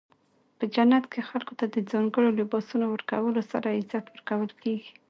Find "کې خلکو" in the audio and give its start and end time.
1.11-1.53